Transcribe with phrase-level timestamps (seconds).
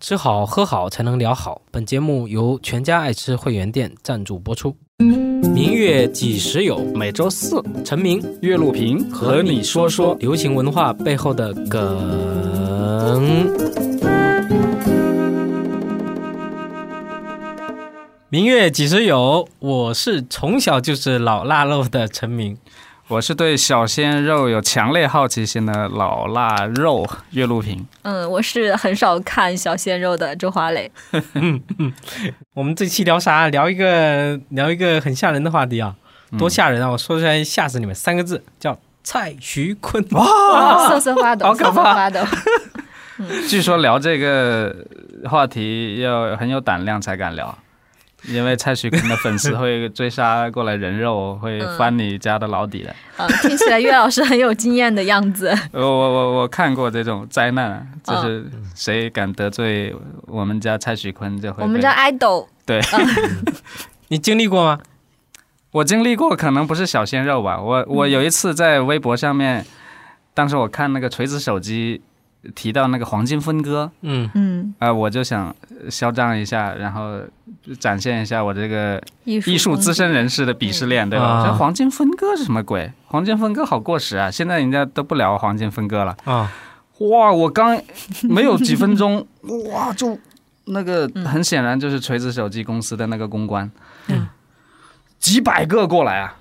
[0.00, 1.60] 吃好喝好才能聊好。
[1.70, 4.74] 本节目由全家爱吃会员店赞助播出。
[4.98, 6.78] 明月几时有？
[6.94, 11.90] 每周四，陈明岳路平和你说说流行文化背后的梗。
[18.30, 19.46] 明月几时有？
[19.58, 22.56] 我是从小就是老腊肉的陈明。
[23.10, 27.84] 我是对小鲜肉有强烈好奇心的老腊肉岳路平。
[28.02, 30.88] 嗯，我是很少看小鲜肉的周华磊。
[32.54, 33.48] 我们这期聊啥？
[33.48, 35.96] 聊一个聊一个很吓人的话题啊！
[36.38, 36.88] 多吓人啊！
[36.88, 37.92] 我说出来吓死你们！
[37.92, 40.06] 三个字叫蔡徐坤。
[40.12, 42.20] 哇，瑟瑟发抖，好可怕瑟瑟发抖。
[43.50, 44.86] 据说聊这个
[45.28, 47.58] 话题要很有胆量才敢聊，
[48.24, 52.94] 因为蔡徐坤的粉丝会追杀过来人肉，会翻你家的老底的。
[53.16, 55.56] 嗯，听起来岳老师很有经验的样子。
[55.72, 58.44] 我我我我看过这种灾难，就是
[58.74, 59.94] 谁敢得罪
[60.26, 61.62] 我们家蔡徐坤就会。
[61.62, 62.80] 我们家 idol 对，
[64.08, 64.78] 你经历过吗？
[65.72, 67.60] 我经历过，可能不是小鲜肉吧。
[67.60, 69.64] 我我有一次在微博上面，
[70.34, 72.02] 当时我看那个锤子手机
[72.54, 75.54] 提到那个黄金分割，嗯，嗯，啊、我就想
[75.90, 77.20] 嚣张一下，然后
[77.78, 81.26] 展现一下我这个艺术资深人士的鄙视链，对吧？
[81.26, 82.90] 啊黄金分割是什么鬼？
[83.06, 84.30] 黄金分割好过时啊！
[84.30, 86.16] 现在人家都不聊黄金分割了。
[86.24, 86.50] 啊，
[86.98, 87.78] 哇，我刚
[88.22, 89.26] 没有几分钟，
[89.72, 90.18] 哇，就
[90.64, 93.70] 那个很显然就是锤子手机公司的那个公关，
[94.08, 94.28] 嗯
[95.18, 96.36] 几百个过来啊。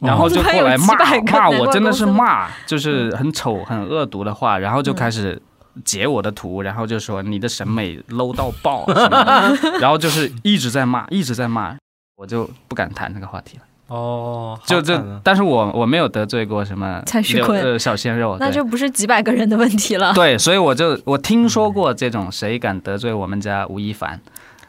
[0.00, 0.94] 然后就过来骂
[1.30, 5.40] 骂我，真的是骂，就是很丑、很恶毒的话，然后就开始
[5.84, 11.76] 截我的图，然后就说你的审美 low 到爆什么的， 然后就是一直在骂，一直在骂，
[12.16, 13.64] 我就不敢谈这个话题了。
[13.88, 20.14] 哦，就就好惨啊，但是我我没有得罪过什么蔡徐坤呃小鲜肉，那就不是几百个人的问题了。
[20.14, 24.20] 对，所以我就我听说过这种谁敢得罪我们家吴亦凡，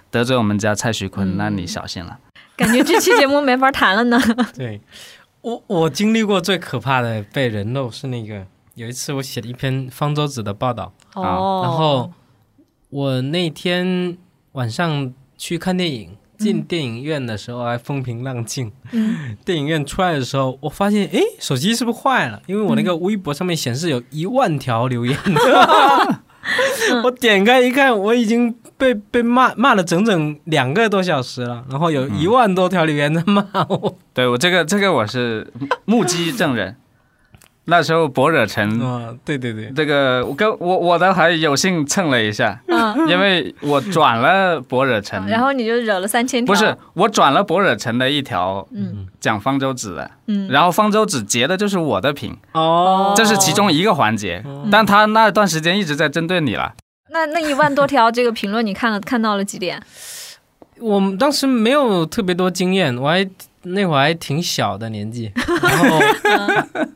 [0.10, 2.18] 得罪我们家蔡徐坤，嗯那你小心了。
[2.58, 4.20] 感觉这期节目没法谈了呢。
[4.58, 4.82] 对
[5.42, 8.46] 我我经历过最可怕的被人肉是那个，
[8.76, 12.12] 有一次我写了一篇方舟子的报道，哦，然后
[12.90, 14.18] 我那天
[14.54, 18.72] 晚上去看电影，进电影院的时候还风平浪静。
[18.92, 19.36] 嗯。
[19.44, 22.42] 电影院出来的时候，我发现，哎，手机是不是坏了？
[22.46, 25.18] 因为我那个微博上面显示有一万条留言，
[27.04, 33.98] 我点开一看，我已经被被骂骂了整整两个多小时了，然后有一万多条留言在骂我。
[34.14, 35.48] 对我这个这个我是
[35.86, 36.76] 目击证人，
[37.72, 46.54] 那时候博惹城啊，对对对，这个我跟我我的还有幸蹭了一下，嗯，因为我转了博惹城，然后你就惹了三千条。
[46.54, 49.08] 不是我转了博惹城的一条嗯。
[49.22, 56.74] 讲方舟子的，嗯，然后方舟子截的就是我的屏，哦，这是其中一个环节，但他那段时间一直在针对你了。
[57.12, 59.80] 那那一万多条这个评论，你看了看到了几点？
[60.82, 63.24] 我们当时没有特别多经验，我还
[63.64, 66.00] 那会儿还挺小的年纪， 然后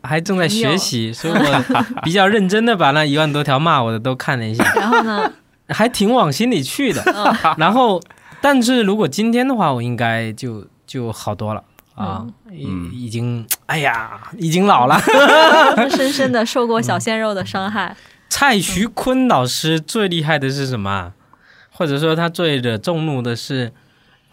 [0.04, 1.66] 还正在学习，所以我
[2.04, 5.32] 比较认真的把那一万多条骂我的都看了一下， 然后呢？
[5.70, 7.02] 还挺往心里去的。
[7.08, 8.00] 嗯然后，
[8.40, 11.64] 但是如果今天的话，我应该就就好多了
[11.96, 15.02] 啊，已嗯已经哎呀，已经老了。
[15.90, 17.96] 深深的受过小鲜肉的伤害。
[18.30, 21.12] 蔡徐坤老师最厉害的是什么啊？
[21.72, 23.72] 或者说他最惹众怒的是，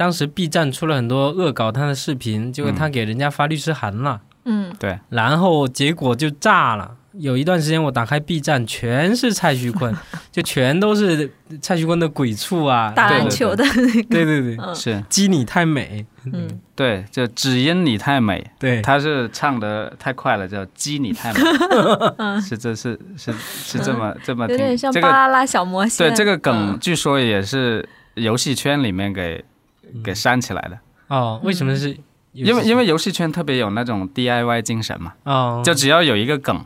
[0.02, 6.96] 当时 B 站出了很多恶搞他的视频，结果他给人家发律师函了，嗯，对，然后结果就炸了。
[7.12, 9.94] 有一段时间我打开 B 站，全是蔡徐坤，
[10.32, 11.30] 就全都是
[11.60, 14.02] 蔡徐坤的鬼畜啊，打篮球的那个。
[14.02, 14.74] 对对对，嗯。
[14.74, 21.40] 是鸡你太美，嗯，对，就只因你太美，对，他是唱的太快了，叫鸡你太美，
[22.42, 26.08] 是这是是是这么这么有点像巴啦啦小魔仙。
[26.08, 26.78] 对这个梗，嗯。
[26.80, 29.44] 据说也是游戏圈里面给
[30.04, 31.96] 给煽起来的，哦，为什么是？
[32.32, 36.64] 因为因为游戏圈特别有那种 DIY 精神嘛，哦，就只要有一个梗，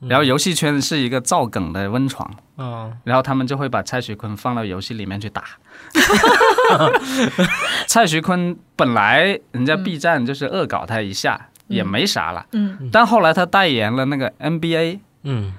[0.00, 5.44] 然后游戏圈是一个造梗的温床，哦，然后他们就会把蔡徐坤放到游戏里面去打。
[7.86, 12.90] 蔡徐坤本来人家 B 站就是恶搞他一下，也没啥了，嗯。
[12.90, 15.52] 但后来他代言了那个 NBA，嗯，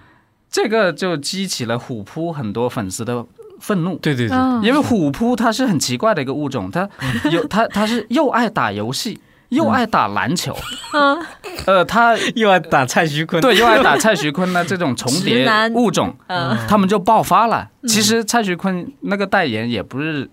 [0.50, 3.25] 这个就激起了虎扑很多粉丝的
[3.59, 3.95] 愤怒。
[3.97, 6.87] 对对对，嗯，因为虎扑它是很奇怪的一个物种，它
[7.31, 9.19] 有它它是又爱打游戏，
[9.49, 10.55] 又爱打篮球，
[10.93, 11.17] 嗯。
[11.65, 16.55] 呃，它 又爱打蔡徐坤，对又爱打蔡徐坤的这种重叠物种，嗯。
[16.67, 17.69] 他们就爆发了。
[17.87, 20.29] 其实蔡徐坤那个代言也不是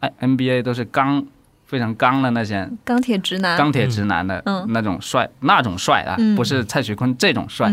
[0.00, 1.24] 哎 NBA 都是刚
[1.66, 3.56] 非常刚的那些钢铁直男。
[3.58, 4.64] 钢铁直男的嗯。
[4.68, 6.34] 那种帅，那种帅啊，嗯。
[6.34, 7.72] 不是蔡徐坤这种帅。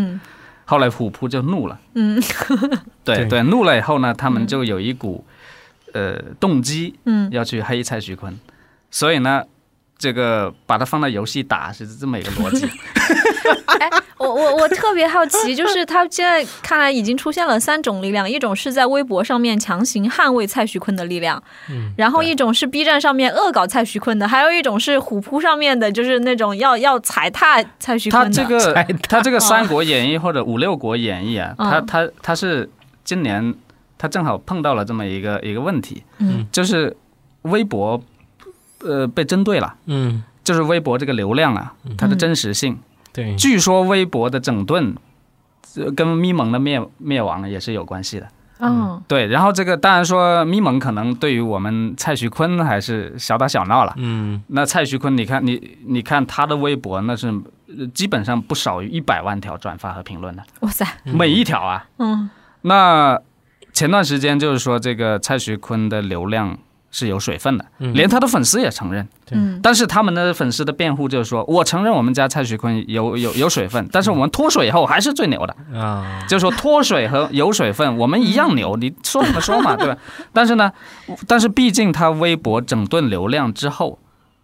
[0.72, 2.22] 嗯后来虎扑就怒了，嗯。
[3.04, 3.26] 对对。
[3.28, 5.26] 对，怒了以后呢，他们就有一股
[5.94, 8.40] 呃动机嗯，要去黑蔡徐坤，
[8.90, 9.44] 所以呢，
[10.02, 12.68] 这个把它放到游戏打是这么一个逻辑。
[13.68, 13.88] 哎，
[14.18, 28.44] 我我我特别好奇， 就是他现在看来已经出现了三种力量，一种是在微博上面强行捍卫蔡徐坤的力量，嗯，然后一种是 B 站上面恶搞蔡徐坤的，还有一种是虎扑上面的，就是那种要要踩踏蔡徐坤的。
[28.44, 32.68] 他这个 他这个《三国演义》或者五六国演义啊，嗯他他他是
[33.04, 33.54] 今年
[34.00, 36.96] 他正好碰到了这么一个一个问题，嗯就是
[37.44, 38.02] 微博
[38.84, 42.78] 呃被针对了，嗯，就是微博这个流量啊，它的真实性。
[43.14, 44.96] 对，据说微博的整顿。
[45.78, 48.28] 呃跟咪蒙的灭灭亡也是有关系的，
[48.60, 49.28] 嗯对。
[49.28, 53.94] 然后这个当然说咪蒙可能对于我们蔡徐坤还是小打小闹了。
[53.96, 57.30] 嗯，那蔡徐坤，你看你你看他的微博，那是
[57.70, 61.86] 呃基本上不少于一百万条转发和评论的，哇塞，每一条啊。
[62.00, 62.30] 嗯
[62.64, 63.18] 那
[63.72, 66.58] 前段时间就是说这个蔡徐坤的流量
[66.92, 67.94] 是有水分的，嗯。
[67.94, 69.08] 连他的粉丝也承认。
[69.64, 75.80] 但是他们的粉丝的辩护就是说，我承认我们家蔡徐坤有有有水分，但是我们脱水以后还是最牛的。
[75.80, 79.98] 啊，就是说脱水和有水分，我们一样牛，你说什么说嘛， 对吧？
[80.34, 80.70] 但是呢，
[81.28, 83.98] 但是毕竟他微博整顿流量之后，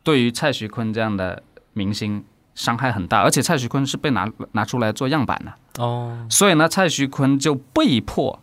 [0.04, 2.24] 对于蔡徐坤这样的明星
[2.56, 8.40] 伤害很大，而且蔡徐坤是被拿拿出来做样板的，哦，所以呢，蔡徐坤就被迫，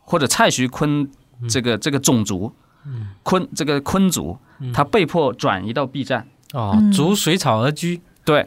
[0.00, 1.08] 或者蔡徐坤
[1.48, 2.52] 这个这个种族，
[3.22, 4.38] 坤这个昆族，
[4.72, 6.26] 他被迫转移到 B 站。
[6.52, 8.46] 哦嗯，逐水草而居，对，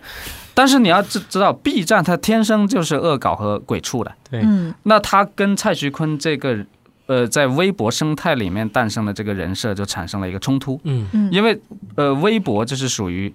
[0.54, 4.16] 但是你要知知道，B 站它天生就是恶搞和鬼畜的。
[4.32, 4.74] 对，嗯。
[4.84, 6.66] 那他跟蔡徐坤这个
[7.08, 11.06] 呃，在微博生态里面诞生的这个人设就产生了一个冲突，嗯。
[11.12, 11.60] 嗯，因为
[11.96, 13.34] 呃，微博就是属于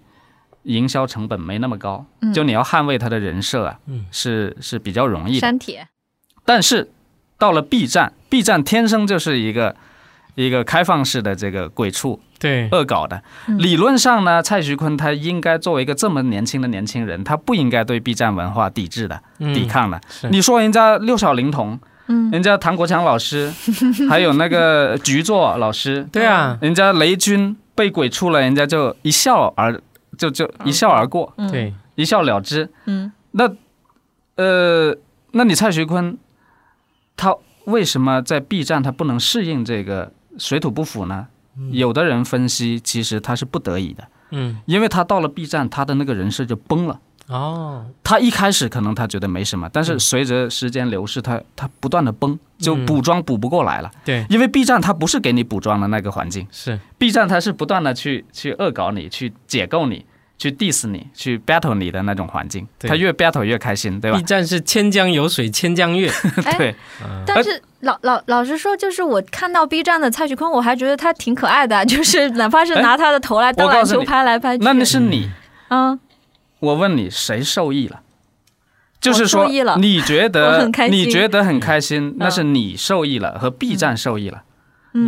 [0.63, 2.33] 营销成本没那么高，嗯。
[2.33, 4.07] 就你要捍卫他的人设啊，嗯。
[4.11, 5.41] 是是比较容易的。
[5.41, 5.87] 删帖，
[6.47, 6.91] 但是
[7.37, 9.77] 到了 B 站，B 站天生就是一个
[10.35, 13.23] 一个开放式的这个鬼畜对，恶搞的。
[13.47, 20.01] 嗯理论上呢，蔡徐坤他应该作为一个这么年轻的年轻人，他不应该对 B 站文化抵制的、嗯抵抗的。
[20.31, 21.79] 你说人家六小龄童。
[22.09, 23.51] 嗯人家唐国强老师，
[24.11, 29.81] 还有那个局座老师，对啊，人家雷军被鬼畜了，人家就一笑而
[30.19, 32.69] 就就一笑而过，嗯对，一笑了之。
[32.87, 33.49] 嗯那
[34.35, 34.95] 呃，
[35.31, 36.19] 那你蔡徐坤，
[37.17, 37.35] 他
[37.67, 41.27] 为什么在 B 站他不能适应这个水土不服呢？
[41.71, 46.99] 有的人分析，其实他是不得已的，嗯，因为他到了 B 站，他的那个人设就崩了。
[47.29, 53.91] 哦，他一开始可能他觉得没什么，但是随着时间流逝，他他不断的崩，就嗯补妆补不过来了。
[54.05, 60.05] 对，因为 B 站它不是给你补妆的那个环境是，，B 站它是不断的去去恶搞你，去解构你，
[60.43, 62.67] 去 diss 你，去 battle 你的那种环境。
[62.81, 64.25] 他越 battle 越开心，对吧？B？
[64.25, 66.11] 站是千江有水千江月，
[66.45, 66.75] 哎 对，
[67.25, 75.31] 但是老老老实说，就是我看到 B 站的蔡徐坤，我还觉得他挺可爱的， 就是哪怕是拿他的头来当篮球拍来拍去，那那是你，
[75.69, 76.01] 嗯，
[76.59, 78.01] 我问你，谁受益了？
[79.01, 80.99] 就是说我受益了，你觉得很开心。
[80.99, 84.39] 你觉得很开心，那是你受益了，和 B 站受益了。
[84.39, 84.49] 嗯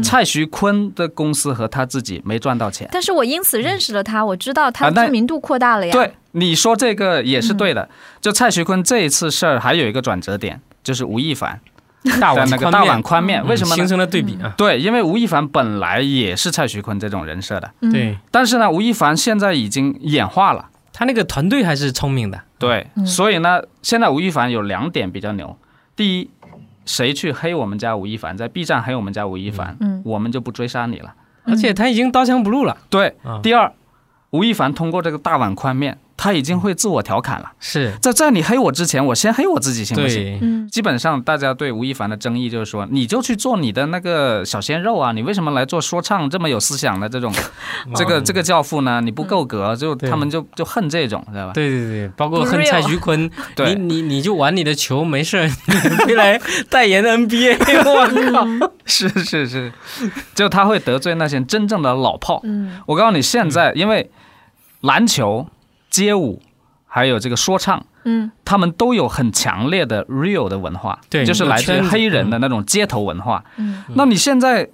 [0.03, 2.89] 蔡徐坤的公司和他自己没赚到钱。
[2.91, 5.93] 但是我因此认识了他，我知道他知名度扩大了呀。
[5.93, 7.89] 对，你说这个也是对嗯的。
[8.21, 11.61] 就蔡徐坤这一次事儿还有一个转折点，就是吴亦凡
[12.21, 13.75] 大碗那个大碗宽面，为什么？
[13.75, 14.53] 形成了对比啊？
[14.57, 20.69] 对，因为吴亦凡本来也是蔡徐坤这种人设的，嗯，对但是呢，吴亦凡现在已经演化了。
[20.93, 25.57] 他那个团队还是聪明的，对，嗯所以呢，现在吴亦凡有两点比较牛。
[25.97, 26.31] 第一，
[26.85, 30.03] 谁去黑我们家吴亦凡，在 B 站黑我们家吴亦凡，嗯。
[30.05, 31.15] 我们就不追杀你了。
[31.47, 33.71] 而且他已经刀枪不入了，对，啊，第二，
[34.31, 37.53] 吴亦凡通过这个大碗宽面，他已经会自我调侃了。
[37.61, 40.39] 是，在在你黑我之前，我先黑我自己，行不行？
[40.41, 40.69] 嗯。
[40.69, 47.33] 基本上大家对吴亦凡的争议就是说，你就去做你的那个小鲜肉啊，你为什么来做说唱这么有思想的这种？
[47.95, 49.01] 这个这个教父呢？
[49.01, 51.53] 你不够格，就他们就就恨这种，知道吧？
[51.53, 55.75] 对对对，包括恨蔡徐坤， 你，你你就玩你的球没事儿， 你
[56.07, 56.41] 回来
[56.71, 59.73] 代言 NBA，我靠，是是是，
[60.35, 62.41] 就他会得罪那些真正的老炮。
[62.45, 62.81] 嗯。
[62.87, 64.11] 我告诉你，现在因为
[64.81, 65.47] 篮球、
[65.95, 66.43] 街舞
[66.87, 67.85] 还有这个说唱。
[68.05, 68.31] 嗯。
[68.45, 73.45] 他们都有很强烈的 real 的文化，对就是来自黑人的那种街头文化。
[73.57, 73.83] 嗯。
[73.95, 74.69] 那你现在，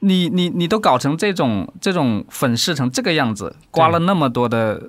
[0.00, 4.80] 你你你都搞成这种这种粉饰成这个样子，刮了那么多的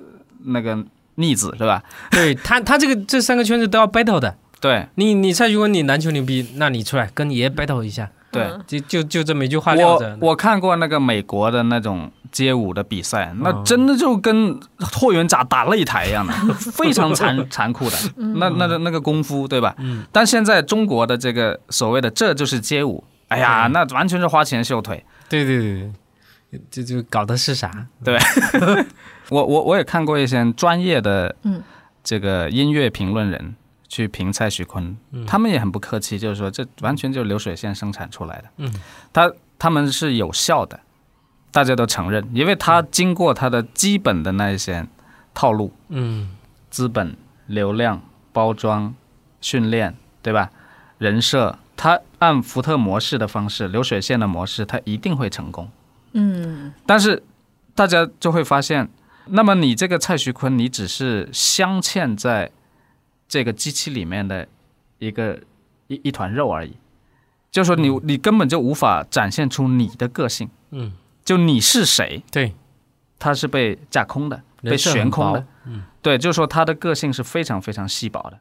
[0.46, 0.84] 那个
[1.16, 1.82] 腻子，是吧？
[2.10, 4.86] 对他他这个这三个圈子都要 battle 的，对。
[4.94, 16.32] 你你蔡徐坤你篮球牛逼，那你出来跟爷 battle 一下，对，嗯就就就这么一句话撂着我，我看过那个美国的那种街舞的比赛，那哦真的就跟霍元甲打擂台一样的，
[16.74, 19.72] 非常残残酷的，那那个那个功夫，对吧？
[19.78, 20.04] 嗯。
[20.10, 23.04] 但现在中国的这个所谓的这就是街舞。
[23.28, 25.04] 哎呀，那完全是花钱秀腿。
[25.28, 25.92] 对对对
[26.50, 27.86] 对，这就搞的是啥？
[28.04, 28.18] 对。
[29.30, 31.62] 我我我也看过一些专业的嗯。
[32.02, 33.54] 这个音乐评论人
[33.88, 35.24] 去评蔡徐坤，嗯。
[35.24, 38.44] 他们也很不客气，就是说这完全就是流水线生产出来的。
[38.58, 38.74] 嗯，
[39.12, 40.78] 他他们是有效的，
[41.54, 44.84] 大家都承认，因为他经过他的基本的那一些
[45.32, 46.34] 套路，嗯。
[46.68, 48.92] 资本、流量、包装、
[49.40, 50.50] 训练，对吧？
[50.98, 55.70] 人设，他按福特模式的方式，流水线的模式，他一定会成功。
[56.14, 56.72] 嗯。
[56.84, 57.22] 但是
[57.76, 58.90] 大家就会发现，
[59.26, 62.50] 那么你这个蔡徐坤，你只是镶嵌在
[63.28, 64.48] 这个机器里面的
[64.98, 65.38] 一个
[65.86, 66.76] 一一团肉而已，
[67.52, 70.92] 就是说你你根本就无法展现出你的个性，嗯，
[71.24, 72.54] 就你是谁，对，
[73.18, 75.82] 它是被架空的，被悬空的，嗯。
[76.02, 78.38] 对，就是说他的个性是非常非常稀薄的。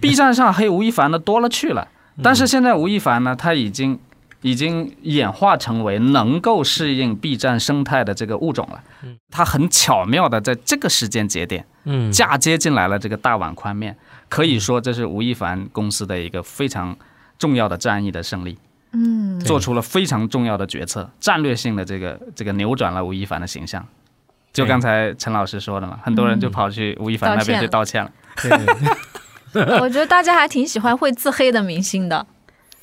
[0.00, 1.88] B 站上黑吴亦凡的多了去了，
[2.22, 3.98] 但是现在吴亦凡呢，他已经
[4.42, 8.84] 已经演化成为能够适应 B 站生态的这个物种了。
[9.30, 12.12] 他很巧妙的在这个时间节点嗯。
[12.12, 13.96] 嫁接进来了这个大碗宽面，
[14.28, 16.94] 可以说这是吴亦凡公司的一个非常
[17.38, 18.58] 重要的战役的胜利，
[18.92, 23.86] 嗯做出了非常重要的决策，战略性的这个这个扭转了吴亦凡的形象。
[24.52, 28.10] 就刚才陈老师说的嘛，很多人就跑去吴亦凡那边去道歉了。
[28.42, 32.26] 对对对 我觉得大家还挺喜欢会自黑的明星的。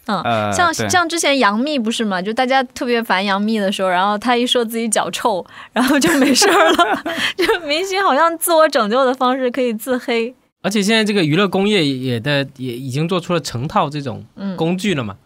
[0.07, 7.03] 嗯，呃，像对像之前杨幂不是嘛，就大家特别烦杨幂的时候，然后她一说自己脚臭，然后就没事儿了。
[7.37, 10.33] 就明星好像自我拯救的方式可以自黑。
[10.63, 15.13] 而且现在这个娱乐工业也的也已经做出了成套这种嗯工具了嘛。
[15.13, 15.25] 嗯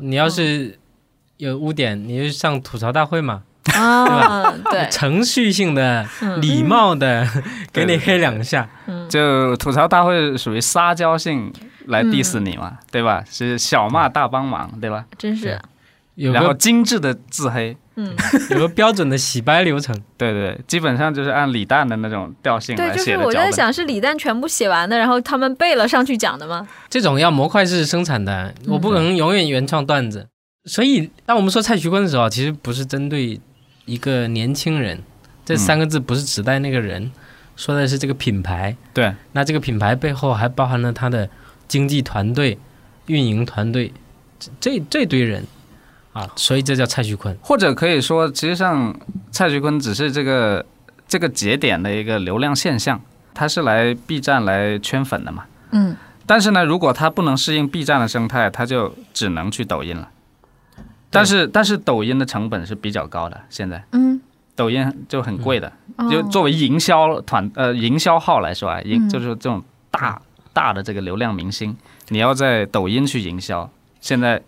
[0.00, 0.78] 你要是
[1.36, 3.42] 有污点，你就上吐槽大会嘛，
[3.74, 7.26] 啊，对，程序性的、嗯礼貌的
[7.72, 8.68] 给你黑两下。
[8.86, 11.52] 嗯就吐槽大会属于撒娇性
[11.86, 13.22] 来 diss 你嘛，对吧？
[13.30, 15.04] 是小骂大帮忙，对吧？
[15.18, 15.60] 真是，
[16.16, 18.14] 然后精致的自黑，嗯，
[18.50, 19.94] 有个标准的洗白流程。
[20.18, 23.16] 对对对，基本上就是按李诞的那种调性对，来就是。
[23.18, 26.66] 我在想，是李诞全部写完的，然后他们背了上去讲的吗？
[26.90, 30.26] 这种要模块式生产的，我不可能永远原创段子。
[30.66, 33.38] 所以，当我们说蔡徐坤的时候，其实不是针对
[33.84, 34.98] 一个年轻人，
[35.44, 37.12] 这三个字不是指代那个人，
[37.54, 38.74] 说的是这个品牌。
[38.94, 41.28] 对，那这个品牌背后还包含了他的
[41.68, 42.58] 经济团队、
[43.06, 43.92] 运营团队，
[44.38, 45.44] 这这这堆人
[46.14, 47.36] 啊，所以这叫蔡徐坤。
[47.42, 48.96] 或者可以说，其实上
[49.30, 50.64] 蔡徐坤只是这个
[51.06, 52.98] 这个节点的一个流量现象，
[53.34, 55.44] 他是来 B 站来圈粉的嘛。
[55.72, 55.94] 嗯。
[56.26, 60.08] 但是呢，如果他不能适应 B 站的生态，他就只能去抖音了。
[61.10, 63.84] 但是但是抖音的成本是比较高的，现在。
[63.92, 64.20] 嗯，
[64.56, 66.08] 抖音就很贵的，哦。
[66.10, 69.08] 就作为营销团呃营销号来说啊，营嗯。
[69.08, 70.20] 就是这种大
[70.52, 71.76] 大的这个流量明星，
[72.08, 73.68] 你要在抖音去营销，
[74.04, 74.42] 现在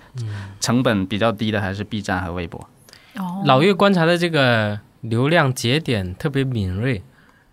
[0.60, 2.60] 成本比较低的还是 B 站和微博。
[3.16, 7.02] 哦老岳观察的这个流量节点特别敏锐。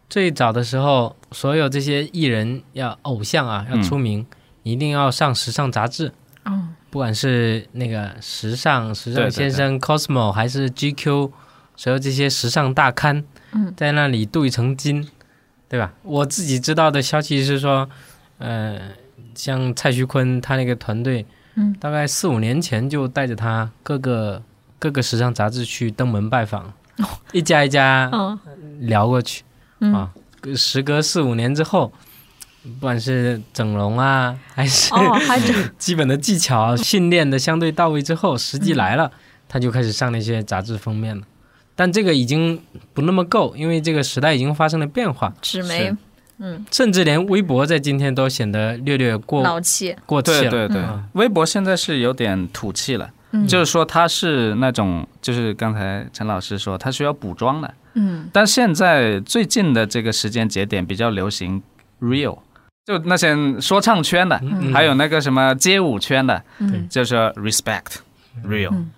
[0.10, 4.25] 最早的时候，所有这些艺人要偶像啊，要出名，
[4.63, 6.12] 一定要上时尚杂志，
[6.43, 11.31] 哦不管是那个时尚、时尚先生、Cosmo 还是 GQ，
[11.77, 15.07] 所有这些时尚大刊，嗯在那里镀一层金，
[15.69, 15.93] 对吧？
[16.03, 17.89] 我自己知道的消息是说，
[18.39, 18.91] 呃，
[19.33, 24.41] 像蔡徐坤他那个团队，嗯大概四五年前就带着他各个
[24.79, 26.74] 各个时尚杂志去登门拜访，
[27.31, 28.39] 一家一家嗯
[28.81, 29.43] 聊过去，
[29.79, 30.12] 嗯啊
[30.55, 31.91] 时隔四五年之后。
[32.79, 39.12] 不管是整容啊， 还是哦，还真 基本的技巧啊训练的相对到位之后，时机来了，
[39.50, 41.24] 他就开始上那些杂志封面了。
[41.75, 42.62] 但这个已经
[42.93, 45.98] 不那么够，因为这个时代已经发生了变化，纸媒是，
[46.40, 50.50] 嗯，甚至连微博在今天都显得略略过老气，过气了。
[50.50, 50.82] 对对对。
[50.82, 53.48] 嗯，微博现在是有点土气了，嗯。
[53.48, 57.74] 就是说它是那种，就是刚才陈老师说，它需要补妆的。
[57.94, 58.28] 嗯。
[58.34, 61.62] 但现在最近的这个时间节点比较流行
[62.02, 62.40] real，
[62.86, 64.74] 就那些说唱圈的，嗯。
[64.74, 66.88] 还有那个什么街舞圈的，嗯。
[66.90, 67.98] 就说 respect
[68.44, 68.90] real，、嗯。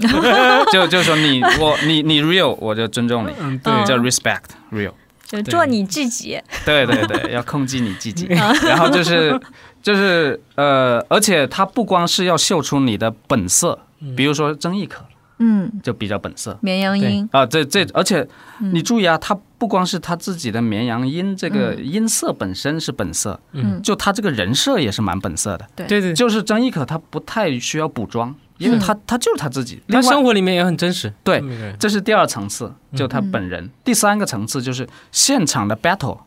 [0.72, 3.58] 就就说你我你你 real 我就尊重你，嗯，嗯。
[3.58, 4.92] 对，叫 respect real。
[5.30, 8.26] 就做你自己，对对对， 要控制你自己。
[8.30, 9.40] 然后就是
[9.82, 13.78] 就是呃，而且他不光是要秀出你的本色，
[14.16, 15.04] 比如说曾轶可
[15.42, 16.58] 嗯，就比较本色。
[16.60, 18.26] 绵羊音，啊，这这，而且
[18.60, 18.74] 嗯。
[18.74, 23.80] 你注意啊，他不光是他自己的绵羊音，这个音色本身是本色，嗯。
[23.80, 25.66] 就他这个人设也是蛮本色的。
[25.74, 25.86] 对。
[25.86, 29.82] 对，就是曾轶可，她不太需要补妆，因为他他就是他自己。
[29.88, 31.12] 他，生活里面也很真实。
[31.24, 31.42] 对
[31.78, 33.70] 这是第二层次，就他本人。
[33.82, 36.20] 第三个层次就是现场的 battle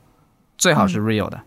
[0.57, 1.41] 最好是 real 的。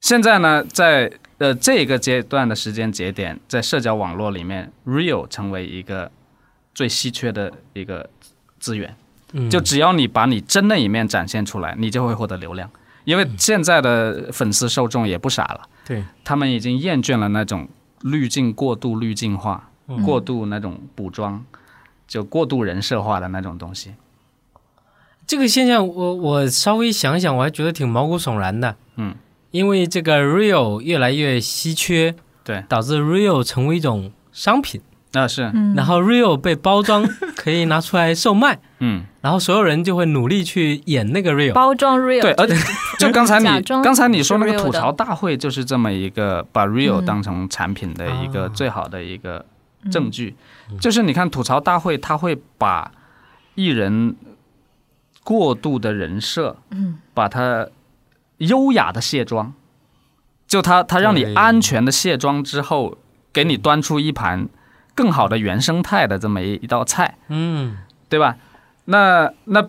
[0.00, 6.10] 现在呢，在呃这个阶段的时间节点，在社交网络里面，real 成为一个
[6.74, 8.08] 最稀缺的一个
[8.58, 8.96] 资源。
[9.32, 12.68] 嗯就只要你把你真的一面展现出来，你就会获得流量。
[13.04, 17.68] 因为现在的粉丝受众也不傻了，对，他们已经厌倦了那种
[18.02, 21.44] 滤镜过度滤镜化、嗯过度那种补妆，
[22.06, 23.94] 就过度人设化的那种东西。
[25.26, 28.74] 这个现象我我稍微想想，我还觉得挺毛骨悚然的。
[28.96, 29.14] 嗯，
[29.52, 34.80] 因为这个 real 越来越稀缺，对，导致 real 成为一种商品，
[35.12, 37.06] 那、是，嗯，然后 real 被包装
[37.36, 41.52] 可以拿出来售卖，嗯，然后所有人就会努力去演那个 real。
[41.52, 42.56] 包装 real，对，而且
[42.98, 47.04] 就刚才你刚才你说那个吐槽大会，就是这么一个把 real 嗯。
[47.04, 48.50] 当成产品的一个啊。
[48.52, 49.44] 最好的一个
[49.90, 50.36] 证据。
[50.80, 52.90] 就是你看吐槽大会，他会把
[53.54, 54.16] 艺人
[55.22, 57.68] 过度的人设，嗯，把他
[58.38, 59.52] 优雅的卸妆，
[60.46, 62.98] 就他他让你安全的卸妆之后，
[63.32, 64.48] 给你端出一盘
[64.94, 67.16] 更好的原生态的这么一一道菜。
[67.28, 68.36] 嗯，对吧？
[68.86, 69.68] 那那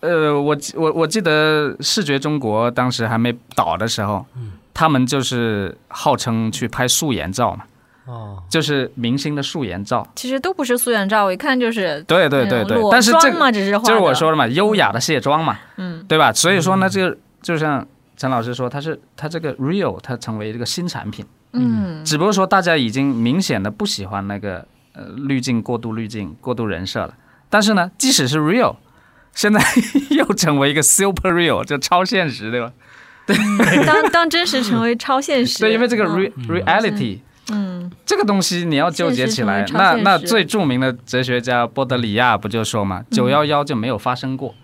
[0.00, 4.26] 呃，我我我记得视觉中国当时还没倒的时候，
[4.74, 7.64] 他们就是号称去拍素颜照嘛，
[8.06, 10.06] 哦，就是明星的素颜照。
[10.14, 16.04] 其实都不是素颜照，我一看就是对对对对，但是这个妆嘛，只是就是我说的嘛，优雅的卸妆嘛，嗯。
[16.06, 16.32] 对吧？
[16.32, 22.04] 所以说呢，这个就像陈老师说，他是他这个 real 它成为这个新产品，嗯。
[22.04, 27.14] 只不过说大家已经明显的不喜欢那个呃滤镜过度滤镜过度人设了。
[27.48, 28.76] 但是呢，即使是 real，
[29.34, 29.60] 现在
[30.10, 32.70] 又成为一个 super real，就超现实，对吧？
[33.26, 33.34] 对
[33.86, 36.30] 当当真实成为超现实， 对，因为这个嗯。
[36.48, 37.20] re reality 嗯
[38.06, 39.64] 这个东西你要纠结起来。
[39.72, 44.54] 那那最著名的哲学家波德里亚不就说嘛，九幺幺就没有发生过，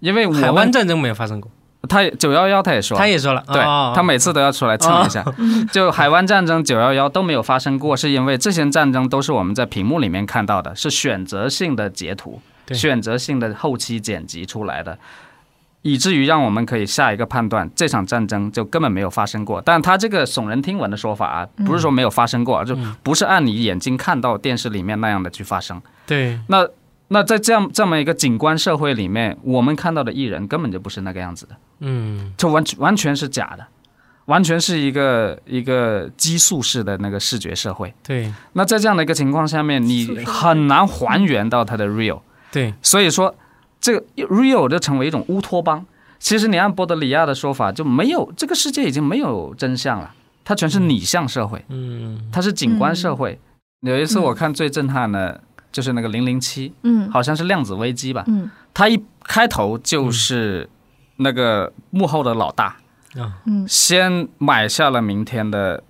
[0.00, 1.50] 因为我们海湾战争没有发生过，
[1.88, 5.24] 他九幺幺他也说，他也说了，对哦他每次都要出来蹭一下。
[5.72, 12.76] 就海湾战争、九幺幺都没有发生过，是因为这些战争都是我们在屏幕里面看到的，是选择性的截图，对。
[12.76, 14.98] 选择性的后期剪辑出来的，
[15.84, 19.60] 以至于让我们可以下一个判断，这场战争就根本没有发生过。
[19.60, 25.80] 但他这个耸人听闻的说法啊，不是说没有发生过，就不是按你眼睛看到电视里面那样的去发生。
[26.06, 26.66] 对，那
[27.08, 31.54] 那在这样这么一个景观社会里面，我们看到的艺人根本就不是那个样子的。
[31.80, 33.66] 嗯，就完全完全是假的，
[34.24, 37.92] 完全是一个一个激素式的那个视觉社会。
[38.02, 38.32] 对。
[38.54, 42.20] 那在这样的一个情况下面，你很难还原到它的 real，
[42.50, 43.34] 对，所以说
[43.84, 45.84] 这个 real 就成为一种乌托邦。
[46.18, 53.38] 其实你按波德里亚的说法，就没有这个世界已经没有真相了，它全是拟像社会，嗯，它是景观社会。
[53.80, 55.38] 有一次我看最震撼的
[55.70, 57.10] 就是那个零零七，嗯。
[57.10, 58.50] 好像是量子危机吧，嗯。
[58.72, 60.66] 它一开头就是
[61.16, 62.76] 那个幕后的老大。
[63.18, 63.66] 啊，嗯。
[63.68, 65.82] 先买下了明天的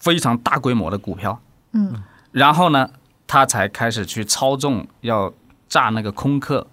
[0.00, 1.40] 非常大规模的股票，
[1.74, 2.02] 嗯。
[2.32, 2.90] 然后呢，
[3.28, 5.32] 他才开始去操纵要
[5.68, 6.66] 炸那个空客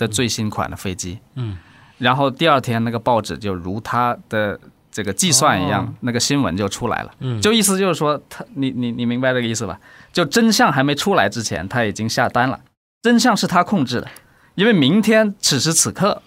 [0.00, 1.18] 的最新款的飞机。
[1.34, 1.58] 嗯，
[1.98, 4.58] 然后第二天那个报纸就如他的
[4.90, 7.10] 这个计算一样，哦那个新闻就出来了。
[7.20, 9.78] 嗯，就意思就是说，他你你你明白这个意思吧？
[10.12, 12.58] 就真相还没出来之前，他已经下单了。
[13.02, 14.08] 真相是他控制的，
[14.54, 16.22] 因为明天此时此刻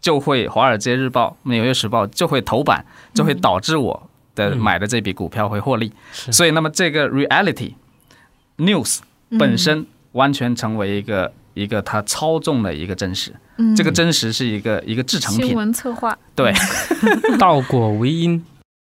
[0.00, 5.92] 就会《华尔街日报》《纽约时报》就会头版，就会导致我的嗯买的这笔股票会获利。
[6.12, 7.74] 是所以，那么这个 reality
[8.56, 9.00] news
[9.30, 13.74] 嗯本身完全成为一个一个他操纵的一个真实，嗯。
[13.74, 15.56] 这个真实是一个一个制成新品。
[15.56, 16.52] 闻策划，对，
[17.38, 18.44] 倒果为因，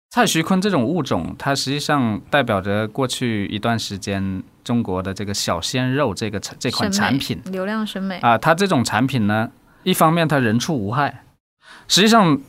[0.09, 7.41] 蔡徐坤这种物种，它实际上代表着过去一段时间中国的这个小鲜肉这个产这款产品。
[7.45, 9.49] 流量审美，啊，它这种产品呢，
[9.83, 11.23] 一方面它人畜无害，
[11.87, 12.39] 实际上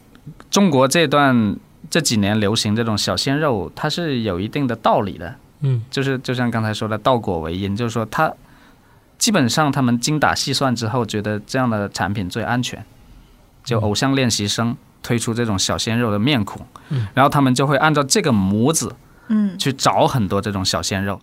[0.50, 1.56] 中国这段
[1.90, 5.84] 这几年流行这种小鲜肉，它是有一定的道理的，嗯。
[5.90, 8.32] 就是就像刚才说的倒果为因，就是说它
[9.20, 12.83] 基本上他们精打细算之后，觉得这样的产品最安全，
[13.62, 17.06] 就偶像练习生推出这种小鲜肉的面孔，嗯。
[17.12, 18.96] 然后他们就会按照这个模子
[19.28, 19.59] 嗯。
[19.59, 21.20] 去找很多这种小鲜肉，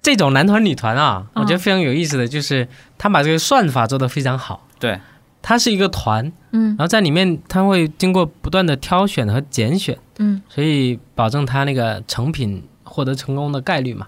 [0.00, 1.42] 这种男团女团啊，嗯。
[1.42, 4.66] 我觉得非常有意思的就是他把这个算法做得非常好。
[4.78, 5.00] 对，
[5.42, 6.68] 他是一个团，嗯。
[6.70, 10.40] 然后在里面他会经过不断的挑选和拣选，嗯。
[10.48, 14.06] 所以保证他那个成品获得成功的概率嘛，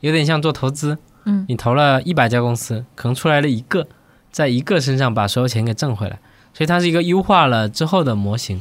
[0.00, 1.44] 有点像做投资，嗯。
[1.48, 3.86] 你投了一百家公司，可能出来了一个，
[4.32, 6.18] 在一个身上把所有钱给挣回来，
[6.52, 8.60] 所以它是一个优化了之后的模型。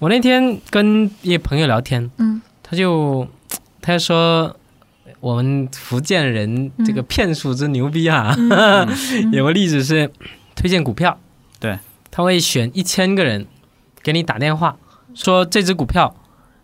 [0.00, 2.42] 我那天跟一个朋友聊天，嗯。
[2.62, 3.26] 他就
[3.82, 4.54] 他就说
[5.18, 9.32] 我们福建人这个骗术之牛逼啊， 嗯。
[9.32, 10.10] 有个例子是
[10.54, 11.18] 推荐股票，
[11.58, 11.78] 对，
[12.10, 13.46] 他会选一千个人
[14.02, 14.76] 给你打电话，
[15.14, 16.14] 说这只股票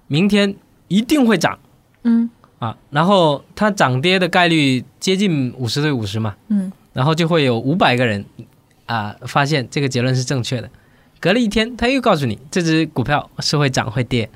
[0.06, 0.54] 明天
[0.88, 1.58] 一定会涨。
[2.04, 6.72] 嗯啊，然后它涨跌的概率接近五十对五十嘛，嗯。
[6.92, 8.24] 然后就会有五百个人
[8.86, 10.70] 啊发现这个结论是正确的。
[11.20, 14.28] 隔了一天，他又告诉你这只股票是会涨会跌，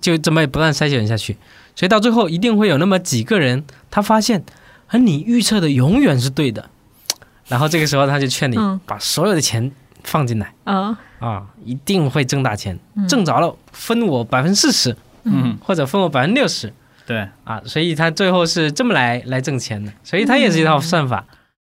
[0.00, 1.36] 就这么不断筛选下去，
[1.76, 4.42] 所以到最后一定会有那么几个人，他发现，
[4.88, 6.68] 而你预测的永远是对的，
[7.46, 8.80] 然后这个时候他就劝你嗯。
[8.84, 9.70] 把所有的钱
[10.02, 10.52] 放进来。
[10.64, 13.06] 啊啊，一定会挣大钱，嗯。
[13.06, 16.72] 挣着了分我百分之四十，嗯，或者分我百分之六十
[17.08, 21.24] 对，啊，所以他最后是这么来来挣钱的，所以他也是一套算法。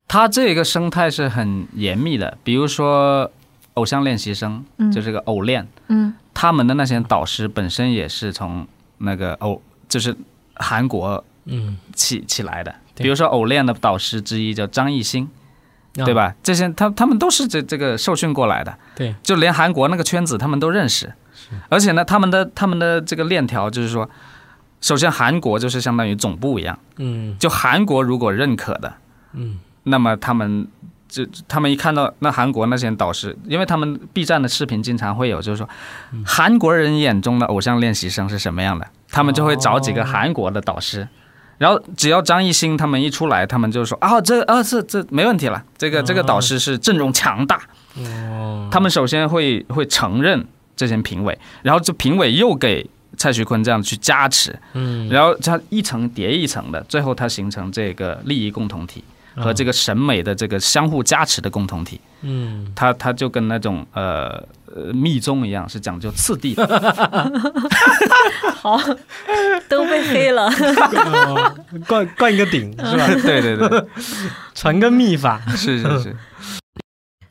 [0.08, 3.30] 它这个生态是很严密的，比如说
[3.74, 8.66] 偶像练习生，嗯就是个偶练，嗯他们的那些导师本身也是从
[8.98, 10.16] 那个偶，就是
[10.56, 12.74] 韩国嗯，起起来的。
[12.96, 15.28] 比如说偶练的导师之一叫张艺兴，
[15.98, 16.12] 啊对？
[16.12, 16.34] 吧？
[16.42, 21.12] 这些他他们都是这这个受训过来的，对，就连韩国那个圈子他们都认识。
[21.68, 24.10] 而且呢，他们的他们的这个链条就是说，
[24.80, 27.36] 首先韩国就是相当于总部一样，嗯。
[27.38, 28.94] 就韩国如果认可的，
[29.32, 29.58] 嗯。
[29.84, 30.66] 那么他们
[31.08, 35.68] 就他们一看到那韩国那些导师，因为他们 B 站的视频经常会有，就是说
[36.24, 41.08] 韩国人眼中的偶像练习生是什么样的，他们就会找几个韩国的导师。
[41.56, 47.60] 然后只要张艺兴他们一出来，他们就说啊，这啊这这没问题了，这个这个导师是阵容强大。
[47.96, 59.04] 哦，他们首先会会承认这些评委，然后这评委又给蔡徐坤这样去加持，嗯然后它一层叠一层的，最后它形成这个利益共同体
[59.36, 62.00] 和这个审美的这个相互加持的共同体。
[62.22, 64.42] 嗯它它就跟那种呃
[64.74, 66.66] 呃密宗一样，是讲究次第的。
[68.56, 68.80] 好，
[69.68, 70.46] 都被黑了。
[70.46, 71.54] 哦
[71.86, 73.06] 灌灌一个顶是吧？
[73.22, 73.84] 对对对，
[74.54, 76.16] 传个秘法，是是是，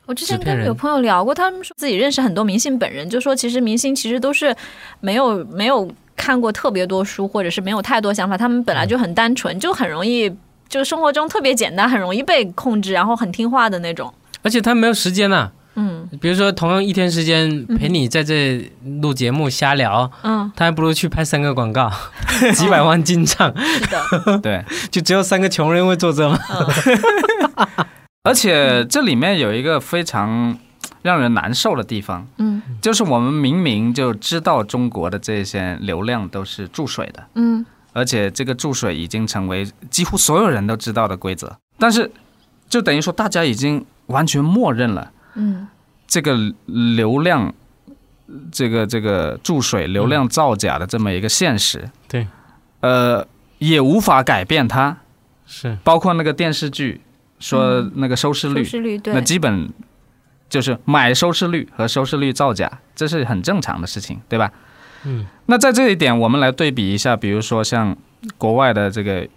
[0.08, 4.56] 我之前跟有朋友聊过，他们说自己认识很多明星本人，就说其实明星其实都是
[5.00, 10.34] 没有没有看过特别多书，或者是没有太多想法，他们本来就很单纯，就很容易。
[10.70, 14.13] 就生活中特别简单，很容易被控制，然后很听话的那种。
[14.41, 18.70] 而且他没有时间呐、嗯比如说，同样一天时间陪你在这
[19.02, 21.89] 录节目瞎聊，嗯，他还不如去拍三个广告，
[22.54, 24.62] 几百万进账，是的， 对。
[24.91, 26.38] 就只有三个穷人会做这吗？
[27.56, 27.86] 嗯
[28.28, 30.58] 而且这里面有一个非常
[31.02, 32.62] 让人难受的地方，嗯。
[32.82, 37.66] 就是我们明明就知道中国的这些流量都是注水的，嗯。
[37.94, 42.12] 而且这个注水已经成为几乎所有人都知道的规则，但是
[42.70, 45.68] 就等于说大家已经完全默认了嗯。
[46.06, 47.54] 这个流量，
[48.52, 52.28] 这个这个注水流量造假的这么一个现实，对，
[52.82, 54.98] 呃，也无法改变它，
[55.46, 57.02] 是，包括那个电视剧
[57.39, 59.13] 说那个收视率，收视率对。
[59.13, 59.69] 那，基本
[60.50, 64.52] 就是买收视率和收视率造假，这是很正常的事情，对吧？
[65.06, 65.26] 嗯。
[65.45, 67.95] 那在这一点，我们来对比一下，比如说像
[68.38, 69.28] 国外的这个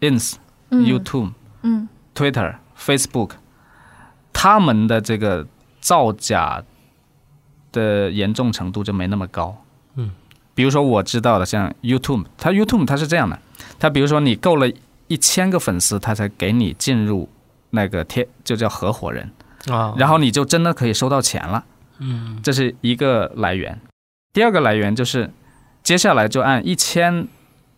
[0.00, 0.34] Ins、
[0.70, 0.82] 嗯。
[0.84, 1.88] YouTube、嗯。
[2.14, 3.32] Twitter、Facebook，
[4.32, 5.46] 他们的这个
[5.80, 6.62] 造假
[7.72, 9.62] 的严重程度就没那么高。
[9.96, 10.12] 嗯，
[10.54, 13.38] 比如说我知道的，像 YouTube，它 YouTube 它是这样的，
[13.78, 14.66] 它比如说你够了
[15.08, 17.28] 一千个粉丝，他才给你进入
[17.70, 19.30] 那个贴，就叫合伙人。
[19.70, 21.64] 啊，然后你就真的可以收到钱了，
[21.98, 22.38] 嗯。
[22.42, 23.80] 这是一个来源。
[24.32, 25.30] 第二个来源就是，
[25.82, 27.26] 接下来就按一千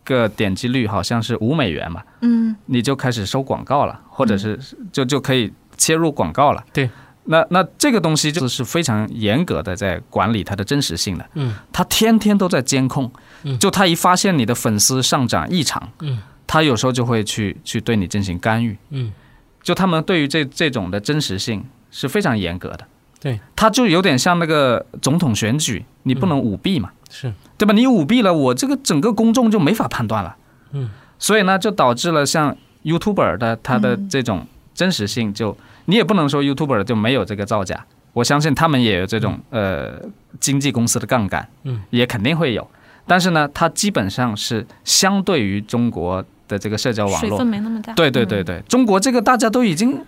[0.04, 2.54] 个点击率，好像是五美元嘛，嗯。
[2.66, 4.58] 你就开始收广告了，或者是
[4.92, 6.62] 就就可以切入广告了。
[6.72, 6.90] 对，
[7.24, 11.54] 那那这个东西就是非常严格的在管理它的真实性的，嗯。
[11.72, 13.10] 他天天都在监控
[13.44, 18.76] 嗯，就他一发现你的粉丝上涨异常，嗯他有时候就会去去对你进行干预。
[18.90, 19.12] 嗯
[19.62, 22.86] 就他们对于这这种的真实性是非常严格的。
[23.20, 27.74] 对，他就有点像那个总统选举，你不能舞弊嘛，是，对吧？
[27.74, 30.36] 你舞弊了，我这个整个公众就没法判断了。
[30.70, 35.54] 嗯，所以呢，就导致了像 YouTuber 的他的嗯这种真实性就，
[35.86, 40.00] 你也不能说 YouTuber 就没有这个造假，我相信他们也有这种呃
[40.38, 42.66] 经纪公司的杠杆，嗯，也肯定会有。
[43.06, 47.92] 但是呢，它基本上是相对于中国的这个社交网水络分没那么大。
[47.92, 50.04] 对对对对，中国这个大家都已经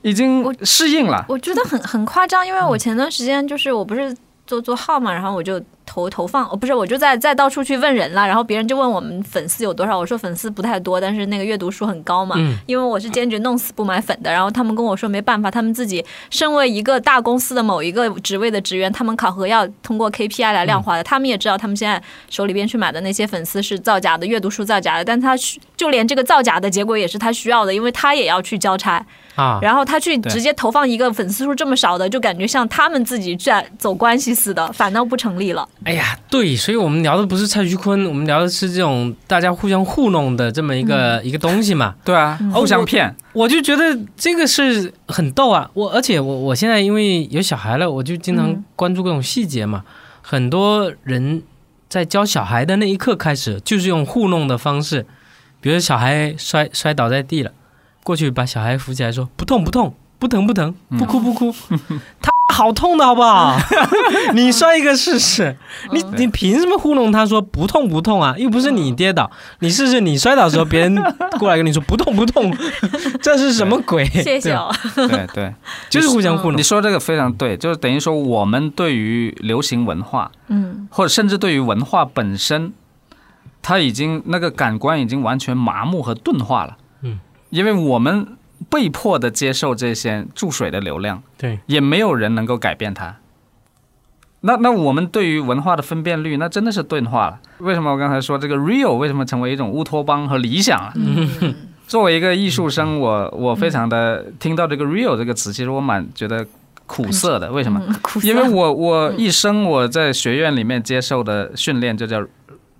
[0.00, 1.24] 已经适应了。
[1.28, 29.04] 我觉得很很夸张，因为我前段时间就是我不是做做号嘛，然后我就投投放，哦不是我就在在到处去问人了，然后别人就问我们粉丝有多少，我说粉丝不太多，但是那个阅读数很高嘛，嗯因为我是坚决弄死不买粉的，然后他们跟我说没办法，他们自己身为一个大公司的某一个职位的职员，他们考核要通过 KPI 来量化的，他们也知道他们现在手里边去买的那些粉丝是造假的，阅读数造假的，但他需就连这个造假的结果也是他需要的，因为他也要去交差。
[29.34, 35.68] 啊，然后他去直接投放一个粉丝数这么少的，就感觉像他们自己在走关系似的，反倒不成立了。
[35.84, 41.94] 哎呀，对，所以我们聊的不是蔡徐坤，我们聊的是这种大家互相糊弄的这么一个、 一个东西嘛。
[42.04, 43.14] 对啊，互相骗。
[43.32, 45.70] 我就觉得这个是很逗啊！
[45.72, 49.82] 我而且我我现在因为有小孩了，我就经常嗯关注各种细节嘛。
[50.20, 51.42] 很多人
[51.88, 55.06] 在教小孩的那一刻开始，就是用糊弄的方式，
[55.62, 57.50] 比如小孩摔摔倒在地了，
[58.02, 61.54] 过去把小孩扶起来说不痛不痛，不疼不疼，不哭不哭，
[62.20, 63.56] 他好痛的好不好？
[64.34, 65.56] 你摔一个试试，
[65.92, 68.34] 你你凭什么糊弄他说不痛不痛啊？
[68.36, 70.94] 又不是你跌倒，你试试你摔倒的时候，别人
[71.38, 72.54] 过来跟你说不痛不痛，
[73.22, 74.04] 这是什么鬼？
[74.06, 75.08] 谢谢对吧哦。
[75.08, 75.54] 对对，
[75.88, 76.62] 就是互相糊弄你。
[76.62, 82.72] 说这个非常对，就是等于说我们对于流行文化，嗯或者甚至对于文化本身，
[83.62, 86.76] 他已经那个感官已经完全麻木和钝化了。
[87.52, 88.26] 嗯，因为我们
[88.68, 93.16] 被迫的接受这些注水的流量，对，也没有人能够改变它。
[94.40, 97.38] 那那我们对于文化的分辨率，那真的是钝化了。
[97.58, 100.92] 为什么我刚才说这个 real 为什么成为一种乌托邦和理想啊？
[100.96, 101.54] 嗯
[101.86, 106.46] 作为一个艺术生，我我非常的听到这个 real 这个词，其实我蛮觉得
[106.86, 107.52] 苦涩的。
[107.52, 107.82] 为什么？
[107.86, 112.20] 嗯苦涩因为我我一生我在学院里面接受的训练就叫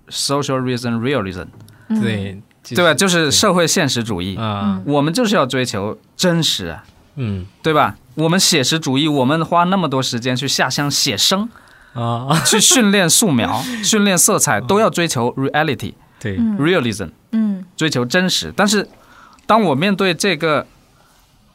[0.09, 1.45] social reason realism，
[1.89, 2.93] 嗯对，就是对吧？
[2.93, 4.35] 就是社会现实主义。
[4.35, 6.83] 啊，我们就是要追求真实啊，
[7.15, 7.45] 嗯。
[7.61, 7.95] 对吧？
[8.15, 11.49] 我们写实主义，我们花那么多时间去下乡写生，
[11.93, 17.65] 啊， 去训练素描、 训练色彩，都要追求 reality 对，嗯 realism，嗯。
[17.75, 18.53] 追求真实。
[18.55, 18.87] 但是，
[19.45, 20.65] 当我面对这个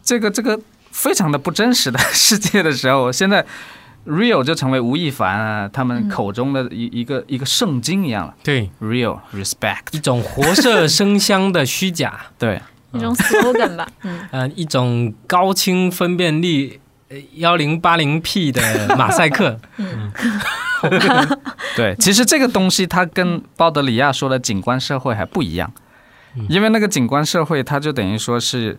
[0.03, 0.59] 这个这个
[0.91, 3.45] 非常的不真实的世界的时候，现在
[4.09, 8.35] real 就成为吴亦凡啊他们口中的一一个一个圣经一样了。
[8.43, 12.61] 对，real respect，一种活色生香的虚假， 对。
[12.95, 13.87] 一种 slogan 吧。
[14.03, 14.21] 嗯。
[14.31, 16.81] 呃，一种高清分辨率
[17.35, 20.11] 幺零八零 P 的马赛克， 嗯。
[21.77, 25.71] 对，其实这个东西它跟鲍德里亚说的景观社会还不一样，
[26.49, 28.79] 因为那个景观社会它就等于说是，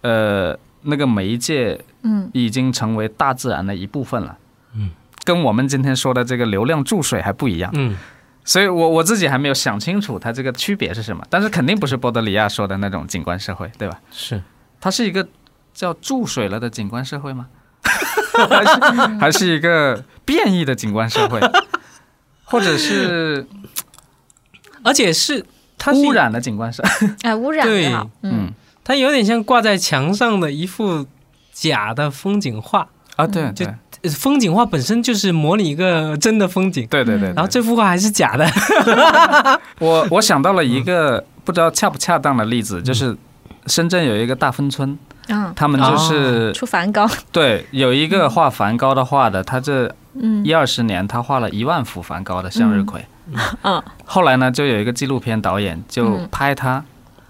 [0.00, 2.28] 呃，那个媒介嗯。
[2.32, 4.36] 已经成为大自然的一部分了。
[4.74, 4.90] 嗯，
[5.24, 7.96] 跟我们今天说的这个流量注水还不一样，嗯，
[8.44, 14.00] 所以我我自己还没有想清楚它这个区别是什么，但是肯定不是波德里亚说的那种景观社会，对吧？
[14.10, 14.42] 是。
[14.80, 15.26] 它是一个
[15.72, 17.46] 叫注水了的景观社会吗？
[18.48, 21.40] 还是还是一个变异的景观社会，
[22.44, 23.46] 或者是
[24.82, 25.44] 而且是
[25.78, 26.82] 它污，染的景观社？
[27.22, 27.86] 哎，污染对。
[27.94, 28.10] 嗯。
[28.22, 28.52] 嗯。
[28.82, 31.06] 它有点像挂在墙上的一幅
[31.52, 33.66] 假的风景画，啊，对就对。
[33.66, 33.78] 呃
[34.10, 37.28] 风景画本身就是模拟一个真的风景，对对对。
[37.28, 38.46] 然后这幅画还是假的，
[39.80, 43.16] 我我想到了一个不知道恰不恰当的例子，就是
[43.66, 47.08] 深圳有一个大芬村，嗯，他们就是出梵高。
[47.32, 50.44] 对有一个画梵高的画的，他这嗯。
[50.44, 53.04] 一二十年他画了一万幅梵高的向日葵。
[53.62, 53.82] 嗯。
[54.04, 56.28] 后来呢，就有一个纪录片导演就嗯。
[56.30, 56.84] 拍他哦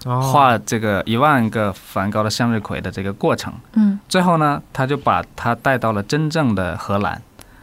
[0.05, 3.53] 画这个一万个梵高的向日葵的这个过程。
[3.75, 3.99] 嗯。
[4.09, 7.21] 最后呢，他就把他带到了真正的荷兰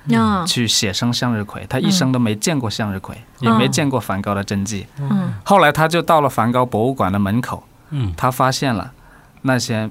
[0.08, 0.46] 嗯。
[0.46, 1.66] 去写生向日葵。
[1.70, 4.88] 他一生都没见过向日葵，也没见过梵高的真迹。
[5.00, 5.34] 嗯。
[5.44, 8.14] 后来他就到了梵高博物馆的门口，嗯。
[8.18, 8.92] 他发现了
[9.44, 9.90] 那些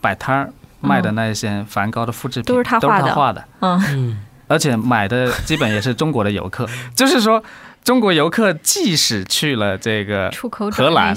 [0.00, 3.02] 摆摊儿卖的那些梵高的复制品都是他都画的。
[3.02, 3.84] 是他画的，嗯。
[3.90, 4.20] 嗯。
[4.48, 6.66] 而且买的基本也是中国的游客。
[6.94, 7.42] 就是说，
[7.84, 11.16] 中国游客即使去了这个出口荷兰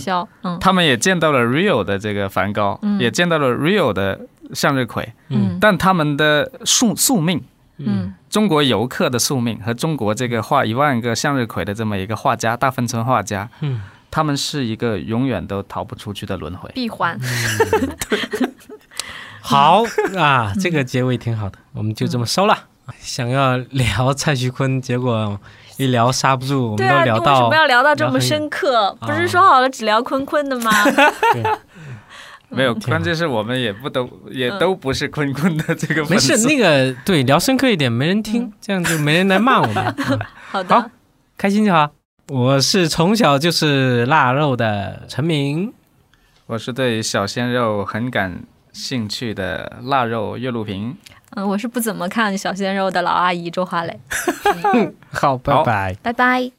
[0.59, 2.99] 他们也见到了 Rio 的这个梵高，嗯。
[2.99, 4.19] 也见到了 Rio 的
[4.53, 5.57] 向日葵，嗯。
[5.61, 7.43] 但他们的宿宿命，
[7.77, 8.13] 嗯。
[8.29, 16.69] 中国游客的宿命和中国这个画一万个向日葵的这么一个画家，大芬村画家，嗯，他们是一个永远都逃不出去的轮回。
[16.73, 17.17] 闭环。
[19.39, 19.83] 好
[20.17, 22.57] 啊，这个结尾挺好的，我们就这么收了。
[22.99, 25.39] 想要聊蔡徐坤，结果
[25.77, 28.95] 一聊刹不住，我们都聊到为什么要聊到这么深刻？
[28.99, 30.71] 啊不是说好了只聊坤坤的吗？
[32.49, 40.19] 没有，关键是我们也不都也嗯都不是坤坤的这个 没事，那个对聊深刻一点，没人听，这样就没人来骂我们，嗯
[40.51, 40.89] 好的好，
[41.37, 41.89] 开心就好。
[42.29, 45.73] 我是从小就是腊肉的陈明，
[46.45, 50.95] 我是对小鲜肉很感兴趣的腊肉岳路平。
[51.35, 53.99] 嗯，我是不怎么看小鲜肉的老阿姨周华磊。
[55.11, 55.95] 好，拜拜。
[56.01, 56.55] 拜拜。